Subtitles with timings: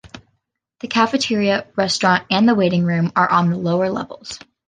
[0.79, 4.39] The cafeteria, restaurant and waiting room are on the lower levels.